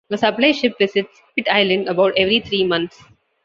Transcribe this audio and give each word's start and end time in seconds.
A 0.09 0.17
supply 0.17 0.51
ship 0.51 0.75
visits 0.79 1.21
Pitt 1.35 1.47
Island 1.47 1.87
about 1.87 2.13
every 2.17 2.39
three 2.39 2.63
months. 2.65 3.03